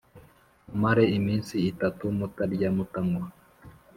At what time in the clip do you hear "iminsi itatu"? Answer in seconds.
1.17-2.03